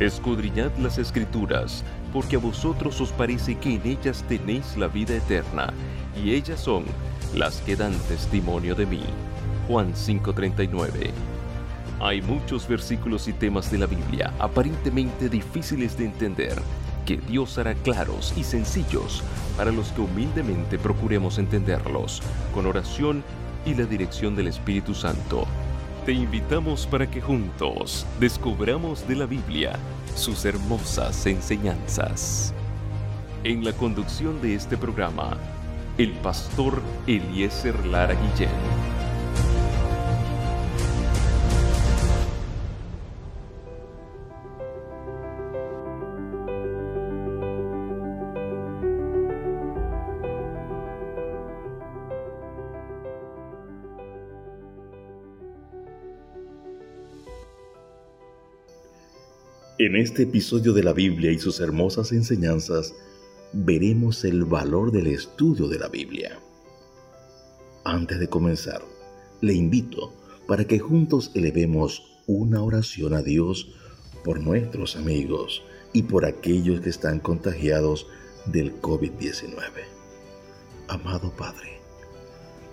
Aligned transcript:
Escudriñad 0.00 0.70
las 0.78 0.96
escrituras, 0.96 1.82
porque 2.12 2.36
a 2.36 2.38
vosotros 2.38 3.00
os 3.00 3.10
parece 3.10 3.56
que 3.56 3.74
en 3.74 3.84
ellas 3.84 4.24
tenéis 4.28 4.76
la 4.76 4.86
vida 4.86 5.16
eterna, 5.16 5.72
y 6.22 6.34
ellas 6.34 6.60
son 6.60 6.84
las 7.34 7.60
que 7.62 7.74
dan 7.74 7.92
testimonio 8.06 8.76
de 8.76 8.86
mí. 8.86 9.02
Juan 9.66 9.92
5:39 9.96 11.10
Hay 12.00 12.22
muchos 12.22 12.68
versículos 12.68 13.26
y 13.26 13.32
temas 13.32 13.72
de 13.72 13.78
la 13.78 13.86
Biblia 13.86 14.32
aparentemente 14.38 15.28
difíciles 15.28 15.98
de 15.98 16.04
entender, 16.04 16.54
que 17.04 17.16
Dios 17.16 17.58
hará 17.58 17.74
claros 17.74 18.32
y 18.36 18.44
sencillos 18.44 19.24
para 19.56 19.72
los 19.72 19.90
que 19.90 20.02
humildemente 20.02 20.78
procuremos 20.78 21.38
entenderlos, 21.38 22.22
con 22.54 22.66
oración 22.66 23.24
y 23.66 23.74
la 23.74 23.84
dirección 23.84 24.36
del 24.36 24.46
Espíritu 24.46 24.94
Santo. 24.94 25.44
Te 26.08 26.14
invitamos 26.14 26.86
para 26.86 27.06
que 27.06 27.20
juntos 27.20 28.06
descubramos 28.18 29.06
de 29.06 29.14
la 29.14 29.26
Biblia 29.26 29.78
sus 30.14 30.46
hermosas 30.46 31.26
enseñanzas. 31.26 32.54
En 33.44 33.62
la 33.62 33.74
conducción 33.74 34.40
de 34.40 34.54
este 34.54 34.78
programa, 34.78 35.36
el 35.98 36.12
pastor 36.12 36.80
Eliezer 37.06 37.84
Lara 37.84 38.14
Guillén. 38.14 38.87
En 59.80 59.94
este 59.94 60.24
episodio 60.24 60.72
de 60.72 60.82
la 60.82 60.92
Biblia 60.92 61.30
y 61.30 61.38
sus 61.38 61.60
hermosas 61.60 62.10
enseñanzas, 62.10 62.96
veremos 63.52 64.24
el 64.24 64.44
valor 64.44 64.90
del 64.90 65.06
estudio 65.06 65.68
de 65.68 65.78
la 65.78 65.86
Biblia. 65.86 66.40
Antes 67.84 68.18
de 68.18 68.26
comenzar, 68.26 68.82
le 69.40 69.54
invito 69.54 70.12
para 70.48 70.64
que 70.64 70.80
juntos 70.80 71.30
elevemos 71.34 72.18
una 72.26 72.60
oración 72.60 73.14
a 73.14 73.22
Dios 73.22 73.68
por 74.24 74.40
nuestros 74.40 74.96
amigos 74.96 75.62
y 75.92 76.02
por 76.02 76.24
aquellos 76.24 76.80
que 76.80 76.90
están 76.90 77.20
contagiados 77.20 78.08
del 78.46 78.74
COVID-19. 78.82 79.60
Amado 80.88 81.30
Padre, 81.36 81.78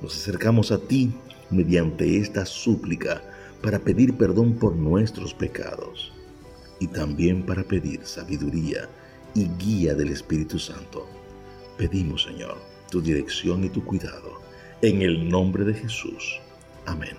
nos 0.02 0.16
acercamos 0.16 0.72
a 0.72 0.80
ti 0.80 1.14
mediante 1.52 2.18
esta 2.18 2.48
súplica 2.48 3.22
para 3.62 3.78
pedir 3.78 4.18
perdón 4.18 4.56
por 4.56 4.76
nuestros 4.76 5.36
pecados 5.36 6.12
y 6.80 6.88
también 6.88 7.44
para 7.44 7.64
pedir 7.64 8.06
sabiduría 8.06 8.90
y 9.34 9.48
guía 9.58 9.94
del 9.94 10.10
Espíritu 10.10 10.60
Santo. 10.60 11.08
Pedimos, 11.78 12.24
Señor, 12.24 12.58
tu 12.90 13.02
dirección 13.02 13.64
y 13.64 13.70
tu 13.70 13.84
cuidado. 13.84 14.42
En 14.82 15.02
el 15.02 15.30
nombre 15.30 15.64
de 15.64 15.74
Jesús. 15.74 16.40
Amén. 16.86 17.16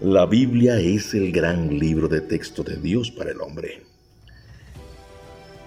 La 0.00 0.24
Biblia 0.24 0.78
es 0.78 1.12
el 1.12 1.30
gran 1.30 1.78
libro 1.78 2.08
de 2.08 2.22
texto 2.22 2.62
de 2.62 2.76
Dios 2.76 3.10
para 3.10 3.32
el 3.32 3.40
hombre. 3.40 3.82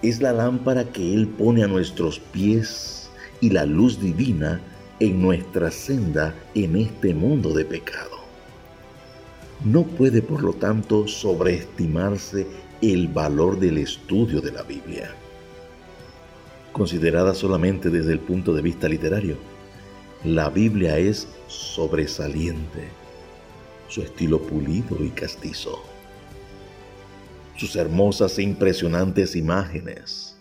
Es 0.02 0.20
la 0.20 0.32
lámpara 0.32 0.84
que 0.84 1.14
Él 1.14 1.28
pone 1.28 1.62
a 1.62 1.68
nuestros 1.68 2.18
pies 2.18 3.08
y 3.40 3.50
la 3.50 3.64
luz 3.64 4.00
divina 4.00 4.60
en 4.98 5.22
nuestra 5.22 5.70
senda 5.70 6.34
en 6.54 6.76
este 6.76 7.14
mundo 7.14 7.52
de 7.54 7.64
pecado. 7.64 8.23
No 9.62 9.84
puede, 9.84 10.20
por 10.20 10.42
lo 10.42 10.54
tanto, 10.54 11.06
sobreestimarse 11.06 12.46
el 12.82 13.08
valor 13.08 13.58
del 13.58 13.78
estudio 13.78 14.40
de 14.40 14.52
la 14.52 14.62
Biblia. 14.62 15.14
Considerada 16.72 17.34
solamente 17.34 17.88
desde 17.88 18.12
el 18.12 18.20
punto 18.20 18.52
de 18.52 18.60
vista 18.60 18.88
literario, 18.88 19.36
la 20.24 20.50
Biblia 20.50 20.98
es 20.98 21.28
sobresaliente, 21.46 22.88
su 23.88 24.02
estilo 24.02 24.42
pulido 24.42 25.02
y 25.02 25.10
castizo, 25.10 25.82
sus 27.56 27.76
hermosas 27.76 28.38
e 28.38 28.42
impresionantes 28.42 29.36
imágenes, 29.36 30.36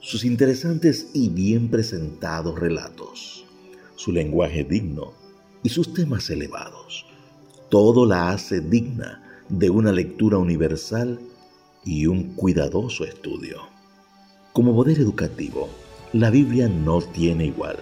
sus 0.00 0.24
interesantes 0.24 1.08
y 1.14 1.28
bien 1.30 1.70
presentados 1.70 2.60
relatos, 2.60 3.46
su 3.96 4.12
lenguaje 4.12 4.62
digno 4.62 5.25
y 5.66 5.68
sus 5.68 5.92
temas 5.92 6.30
elevados 6.30 7.04
todo 7.70 8.06
la 8.06 8.30
hace 8.30 8.60
digna 8.60 9.20
de 9.48 9.68
una 9.68 9.90
lectura 9.90 10.38
universal 10.38 11.18
y 11.84 12.06
un 12.06 12.34
cuidadoso 12.36 13.02
estudio. 13.04 13.62
Como 14.52 14.76
poder 14.76 15.00
educativo, 15.00 15.68
la 16.12 16.30
Biblia 16.30 16.68
no 16.68 17.00
tiene 17.02 17.46
igual. 17.46 17.78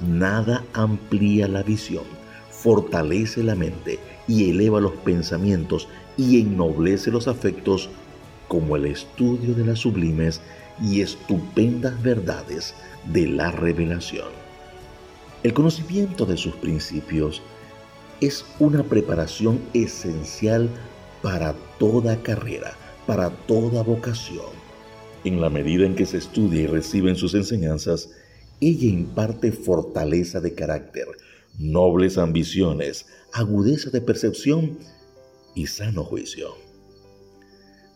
Nada 0.00 0.64
amplía 0.72 1.48
la 1.48 1.62
visión, 1.62 2.04
fortalece 2.50 3.42
la 3.42 3.56
mente 3.56 3.98
y 4.26 4.48
eleva 4.48 4.80
los 4.80 4.92
pensamientos 4.92 5.88
y 6.16 6.40
ennoblece 6.40 7.10
los 7.10 7.28
afectos 7.28 7.90
como 8.48 8.76
el 8.76 8.86
estudio 8.86 9.52
de 9.52 9.66
las 9.66 9.80
sublimes 9.80 10.40
y 10.82 11.02
estupendas 11.02 12.02
verdades 12.02 12.72
de 13.12 13.26
la 13.28 13.50
revelación. 13.50 14.41
El 15.42 15.54
conocimiento 15.54 16.24
de 16.24 16.36
sus 16.36 16.54
principios 16.54 17.42
es 18.20 18.44
una 18.60 18.84
preparación 18.84 19.60
esencial 19.74 20.70
para 21.20 21.56
toda 21.80 22.22
carrera, 22.22 22.76
para 23.08 23.30
toda 23.46 23.82
vocación. 23.82 24.46
En 25.24 25.40
la 25.40 25.50
medida 25.50 25.84
en 25.84 25.96
que 25.96 26.06
se 26.06 26.18
estudia 26.18 26.62
y 26.62 26.66
reciben 26.68 27.16
sus 27.16 27.34
enseñanzas, 27.34 28.10
ella 28.60 28.86
imparte 28.86 29.50
fortaleza 29.50 30.40
de 30.40 30.54
carácter, 30.54 31.08
nobles 31.58 32.18
ambiciones, 32.18 33.06
agudeza 33.32 33.90
de 33.90 34.00
percepción 34.00 34.78
y 35.56 35.66
sano 35.66 36.04
juicio. 36.04 36.54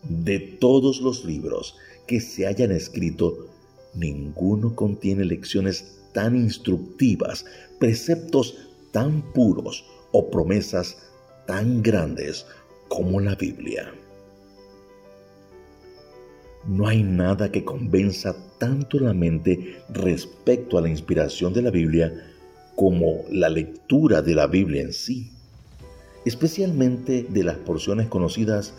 De 0.03 0.39
todos 0.39 0.99
los 0.99 1.23
libros 1.23 1.77
que 2.07 2.19
se 2.19 2.45
hayan 2.45 2.73
escrito, 2.73 3.47
ninguno 3.93 4.75
contiene 4.75 5.23
lecciones 5.23 5.97
tan 6.17 6.35
instructivas, 6.35 7.45
preceptos 7.77 8.57
tan 8.91 9.21
puros, 9.33 9.85
o 10.11 10.31
promesas 10.31 10.97
tan 11.45 11.83
grandes 11.83 12.47
como 12.87 13.19
la 13.19 13.35
Biblia. 13.35 13.93
No 16.65 16.87
hay 16.87 17.03
nada 17.03 17.51
que 17.51 17.63
convenza 17.63 18.35
tanto 18.57 18.99
la 18.99 19.13
mente 19.13 19.77
respecto 19.89 20.79
a 20.79 20.81
la 20.81 20.89
inspiración 20.89 21.53
de 21.53 21.61
la 21.61 21.69
Biblia 21.69 22.11
como 22.75 23.23
la 23.29 23.49
lectura 23.49 24.23
de 24.23 24.33
la 24.33 24.47
Biblia 24.47 24.81
en 24.81 24.93
sí, 24.93 25.29
especialmente 26.25 27.27
de 27.29 27.43
las 27.43 27.57
porciones 27.57 28.07
conocidas 28.07 28.73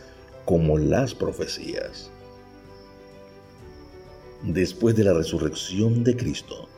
como 0.44 0.76
las 0.76 1.14
profecías. 1.14 2.10
Después 4.42 4.96
de 4.96 5.04
la 5.04 5.12
resurrección 5.12 6.02
de 6.02 6.16
Cristo, 6.16 6.68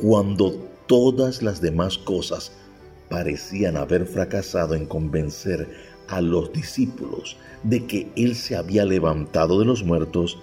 cuando 0.00 0.52
todas 0.86 1.42
las 1.42 1.60
demás 1.60 1.98
cosas 1.98 2.52
parecían 3.08 3.76
haber 3.76 4.06
fracasado 4.06 4.74
en 4.74 4.86
convencer 4.86 5.68
a 6.08 6.20
los 6.20 6.52
discípulos 6.52 7.36
de 7.62 7.86
que 7.86 8.08
Él 8.16 8.34
se 8.34 8.56
había 8.56 8.84
levantado 8.84 9.58
de 9.58 9.66
los 9.66 9.84
muertos, 9.84 10.38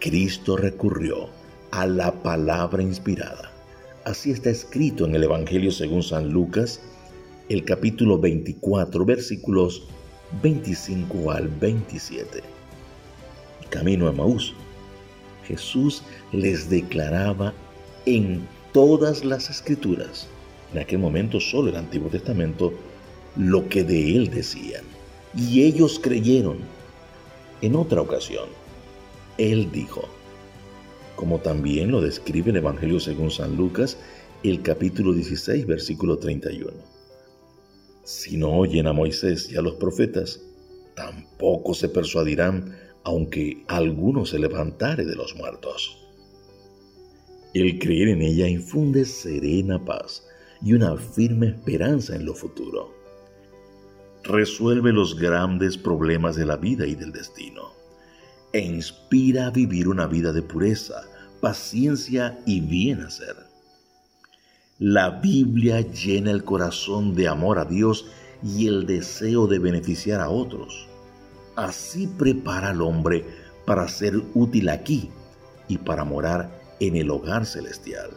Cristo 0.00 0.56
recurrió 0.56 1.28
a 1.70 1.86
la 1.86 2.12
palabra 2.22 2.82
inspirada. 2.82 3.50
Así 4.04 4.30
está 4.30 4.50
escrito 4.50 5.04
en 5.04 5.14
el 5.14 5.24
Evangelio 5.24 5.72
según 5.72 6.02
San 6.02 6.30
Lucas, 6.30 6.80
el 7.48 7.64
capítulo 7.64 8.18
24, 8.18 9.04
versículos 9.04 9.88
25 10.42 11.30
al 11.30 11.48
27. 11.48 12.42
Camino 13.70 14.08
a 14.08 14.12
Maús. 14.12 14.54
Jesús 15.44 16.02
les 16.32 16.68
declaraba 16.68 17.52
en 18.06 18.46
todas 18.72 19.24
las 19.24 19.50
escrituras 19.50 20.28
en 20.72 20.78
aquel 20.82 20.98
momento 20.98 21.40
solo 21.40 21.70
el 21.70 21.76
Antiguo 21.76 22.08
Testamento, 22.08 22.72
lo 23.36 23.68
que 23.68 23.84
de 23.84 24.16
él 24.16 24.30
decían. 24.30 24.84
Y 25.36 25.62
ellos 25.62 25.98
creyeron. 25.98 26.58
En 27.62 27.74
otra 27.74 28.02
ocasión, 28.02 28.48
él 29.38 29.70
dijo, 29.72 30.02
como 31.14 31.38
también 31.38 31.90
lo 31.90 32.02
describe 32.02 32.50
el 32.50 32.56
Evangelio 32.56 33.00
según 33.00 33.30
San 33.30 33.56
Lucas, 33.56 33.96
el 34.42 34.60
capítulo 34.60 35.14
16, 35.14 35.66
versículo 35.66 36.18
31. 36.18 36.70
Si 38.04 38.36
no 38.36 38.50
oyen 38.52 38.86
a 38.86 38.92
Moisés 38.92 39.50
y 39.50 39.56
a 39.56 39.62
los 39.62 39.76
profetas, 39.76 40.40
tampoco 40.94 41.72
se 41.72 41.88
persuadirán, 41.88 42.76
aunque 43.04 43.64
alguno 43.68 44.26
se 44.26 44.38
levantare 44.38 45.06
de 45.06 45.16
los 45.16 45.34
muertos. 45.36 46.05
El 47.58 47.78
creer 47.78 48.08
en 48.08 48.20
ella 48.20 48.46
infunde 48.46 49.06
serena 49.06 49.82
paz 49.82 50.26
y 50.60 50.74
una 50.74 50.94
firme 50.94 51.46
esperanza 51.46 52.14
en 52.14 52.26
lo 52.26 52.34
futuro. 52.34 52.94
resuelve 54.24 54.92
los 54.92 55.18
grandes 55.18 55.78
problemas 55.78 56.36
de 56.36 56.44
la 56.44 56.58
vida 56.58 56.86
y 56.86 56.94
del 56.94 57.12
destino, 57.12 57.72
e 58.52 58.58
inspira 58.58 59.46
a 59.46 59.50
vivir 59.50 59.88
una 59.88 60.06
vida 60.06 60.34
de 60.34 60.42
pureza, 60.42 61.04
paciencia 61.40 62.38
y 62.44 62.60
bien 62.60 63.00
hacer. 63.00 63.36
La 64.78 65.08
Biblia 65.08 65.80
llena 65.80 66.32
el 66.32 66.44
corazón 66.44 67.14
de 67.14 67.26
amor 67.26 67.58
a 67.58 67.64
Dios 67.64 68.06
y 68.42 68.66
el 68.66 68.84
deseo 68.84 69.46
de 69.46 69.60
beneficiar 69.60 70.20
a 70.20 70.28
otros. 70.28 70.86
Así 71.54 72.06
prepara 72.06 72.68
al 72.68 72.82
hombre 72.82 73.24
para 73.64 73.88
ser 73.88 74.20
útil 74.34 74.68
aquí 74.68 75.08
y 75.68 75.78
para 75.78 76.04
morar 76.04 76.65
en 76.80 76.96
el 76.96 77.10
hogar 77.10 77.46
celestial. 77.46 78.10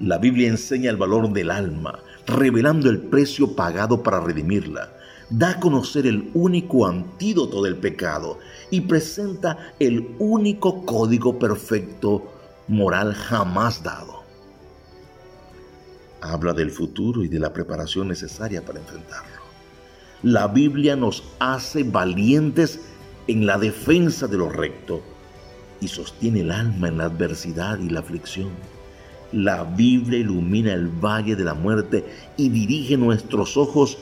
La 0.00 0.18
Biblia 0.18 0.48
enseña 0.48 0.90
el 0.90 0.96
valor 0.96 1.32
del 1.32 1.50
alma, 1.50 1.98
revelando 2.26 2.88
el 2.88 3.00
precio 3.00 3.56
pagado 3.56 4.02
para 4.02 4.20
redimirla. 4.20 4.92
Da 5.30 5.50
a 5.50 5.60
conocer 5.60 6.06
el 6.06 6.30
único 6.34 6.86
antídoto 6.86 7.62
del 7.62 7.76
pecado 7.76 8.38
y 8.70 8.82
presenta 8.82 9.74
el 9.78 10.14
único 10.18 10.86
código 10.86 11.38
perfecto 11.38 12.32
moral 12.68 13.12
jamás 13.12 13.82
dado. 13.82 14.22
Habla 16.20 16.52
del 16.52 16.70
futuro 16.70 17.24
y 17.24 17.28
de 17.28 17.40
la 17.40 17.52
preparación 17.52 18.08
necesaria 18.08 18.64
para 18.64 18.78
enfrentarlo. 18.78 19.38
La 20.22 20.48
Biblia 20.48 20.96
nos 20.96 21.24
hace 21.38 21.82
valientes 21.82 22.80
en 23.26 23.46
la 23.46 23.58
defensa 23.58 24.26
de 24.26 24.36
lo 24.36 24.48
recto 24.48 25.02
y 25.80 25.88
sostiene 25.88 26.40
el 26.40 26.50
alma 26.50 26.88
en 26.88 26.98
la 26.98 27.04
adversidad 27.04 27.78
y 27.78 27.88
la 27.88 28.00
aflicción. 28.00 28.50
La 29.32 29.64
Biblia 29.64 30.18
ilumina 30.18 30.72
el 30.72 30.88
valle 30.88 31.36
de 31.36 31.44
la 31.44 31.54
muerte 31.54 32.04
y 32.36 32.48
dirige 32.48 32.96
nuestros 32.96 33.56
ojos 33.56 33.98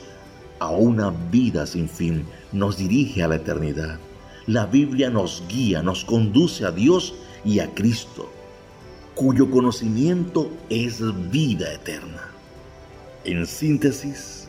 a 0.59 0.69
una 0.69 1.11
vida 1.31 1.65
sin 1.65 1.89
fin, 1.89 2.25
nos 2.51 2.77
dirige 2.77 3.23
a 3.23 3.27
la 3.27 3.35
eternidad. 3.35 3.99
La 4.47 4.65
Biblia 4.65 5.09
nos 5.09 5.43
guía, 5.49 5.83
nos 5.83 6.05
conduce 6.05 6.65
a 6.65 6.71
Dios 6.71 7.13
y 7.43 7.59
a 7.59 7.73
Cristo, 7.73 8.31
cuyo 9.13 9.51
conocimiento 9.51 10.49
es 10.69 11.01
vida 11.29 11.73
eterna. 11.73 12.31
En 13.25 13.45
síntesis, 13.45 14.47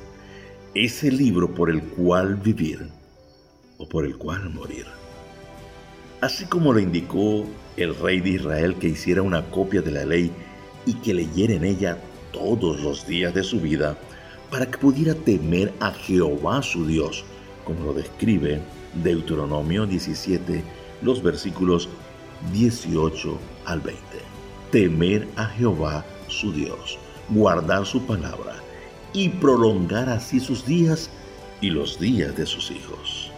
es 0.75 1.03
el 1.03 1.17
libro 1.17 1.53
por 1.53 1.71
el 1.71 1.83
cual 1.83 2.37
vivir 2.37 2.89
o 3.79 3.89
por 3.89 4.05
el 4.05 4.17
cual 4.17 4.51
morir. 4.51 4.87
Así 6.21 6.47
como 6.47 6.73
lo 6.73 6.81
indicó 6.81 7.45
el 7.77 7.95
rey 7.95 8.21
de 8.21 8.31
Israel 8.31 8.75
que 8.75 8.89
hiciera 8.89 9.23
una 9.23 9.45
copia 9.51 9.83
de 9.83 9.93
la 9.93 10.05
ley 10.05 10.33
y 10.85 10.95
que 10.95 11.15
leyera 11.15 11.55
en 11.55 11.65
ella 11.65 11.99
todos 12.33 12.81
los 12.81 13.07
días 13.07 13.33
de 13.35 13.45
su 13.45 13.61
vida 13.61 13.97
para 14.51 14.67
que 14.67 14.79
pudiera 14.79 15.15
temer 15.15 15.73
a 15.79 15.93
Jehová 15.93 16.61
su 16.63 16.87
Dios, 16.87 17.25
como 17.65 17.85
lo 17.85 17.93
describe 17.93 18.61
Deuteronomio 18.95 19.87
17, 19.87 20.65
los 21.03 21.23
versículos 21.23 21.89
18 22.53 23.39
al 23.67 23.81
20. 23.81 24.01
Temer 24.73 25.29
a 25.37 25.47
Jehová 25.47 26.05
su 26.27 26.53
Dios, 26.53 26.99
guardar 27.29 27.87
su 27.87 28.05
palabra 28.07 28.57
y 29.13 29.29
prolongar 29.29 30.09
así 30.09 30.41
sus 30.41 30.67
días 30.67 31.11
y 31.61 31.71
los 31.71 32.01
días 32.01 32.37
de 32.37 32.45
sus 32.45 32.73
hijos. 32.73 33.31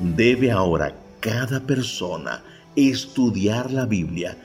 Debe 0.00 0.50
ahora 0.50 0.94
cada 1.24 1.60
persona 1.60 2.44
estudiar 2.76 3.70
la 3.70 3.86
Biblia 3.86 4.36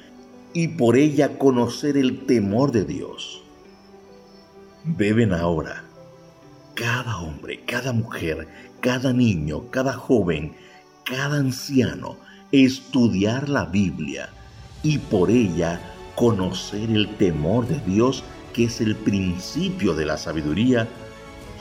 y 0.54 0.70
por 0.70 0.96
ella 0.96 1.38
conocer 1.38 1.98
el 1.98 2.26
temor 2.26 2.72
de 2.72 2.86
Dios. 2.86 3.42
Deben 4.86 5.34
ahora 5.34 5.84
cada 6.76 7.18
hombre, 7.18 7.66
cada 7.66 7.92
mujer, 7.92 8.48
cada 8.80 9.12
niño, 9.12 9.70
cada 9.72 9.92
joven, 9.92 10.56
cada 11.04 11.40
anciano 11.40 12.16
estudiar 12.54 13.50
la 13.50 13.66
Biblia 13.66 14.30
y 14.82 15.00
por 15.00 15.30
ella 15.30 15.82
conocer 16.16 16.90
el 16.92 17.14
temor 17.18 17.68
de 17.68 17.82
Dios 17.82 18.24
que 18.54 18.64
es 18.64 18.80
el 18.80 18.96
principio 18.96 19.96
de 19.96 20.06
la 20.06 20.16
sabiduría 20.16 20.88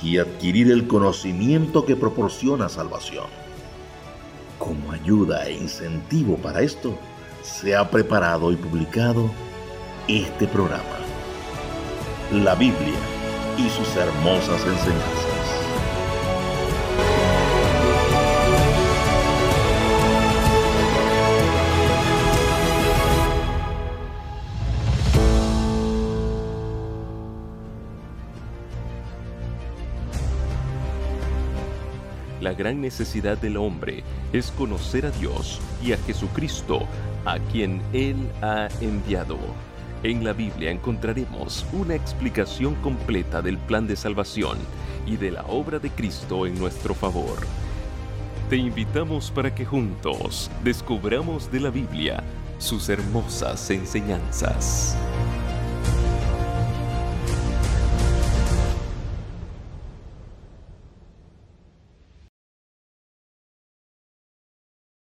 y 0.00 0.18
adquirir 0.18 0.70
el 0.70 0.86
conocimiento 0.86 1.84
que 1.84 1.96
proporciona 1.96 2.68
salvación. 2.68 3.47
Como 4.58 4.92
ayuda 4.92 5.46
e 5.46 5.52
incentivo 5.52 6.36
para 6.36 6.62
esto, 6.62 6.98
se 7.42 7.76
ha 7.76 7.88
preparado 7.88 8.52
y 8.52 8.56
publicado 8.56 9.30
este 10.08 10.46
programa, 10.46 10.82
la 12.32 12.54
Biblia 12.54 12.98
y 13.56 13.68
sus 13.70 13.94
hermosas 13.96 14.60
enseñanzas. 14.66 15.17
Gran 32.58 32.80
necesidad 32.80 33.38
del 33.38 33.56
hombre 33.56 34.02
es 34.32 34.50
conocer 34.50 35.06
a 35.06 35.10
Dios 35.12 35.60
y 35.82 35.92
a 35.92 35.96
Jesucristo, 35.98 36.80
a 37.24 37.38
quien 37.38 37.80
Él 37.92 38.16
ha 38.42 38.68
enviado. 38.80 39.38
En 40.02 40.24
la 40.24 40.32
Biblia 40.32 40.70
encontraremos 40.70 41.64
una 41.72 41.94
explicación 41.94 42.74
completa 42.76 43.40
del 43.40 43.58
plan 43.58 43.86
de 43.86 43.96
salvación 43.96 44.58
y 45.06 45.16
de 45.16 45.30
la 45.30 45.42
obra 45.44 45.78
de 45.78 45.90
Cristo 45.90 46.46
en 46.46 46.58
nuestro 46.58 46.94
favor. 46.94 47.38
Te 48.50 48.56
invitamos 48.56 49.30
para 49.30 49.54
que 49.54 49.64
juntos 49.64 50.50
descubramos 50.64 51.50
de 51.52 51.60
la 51.60 51.70
Biblia 51.70 52.24
sus 52.58 52.88
hermosas 52.88 53.70
enseñanzas. 53.70 54.96